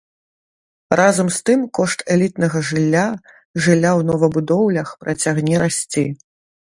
[0.99, 3.03] Разам з тым кошт элітнага жылля,
[3.65, 6.07] жылля ў новабудоўлях працягне расці.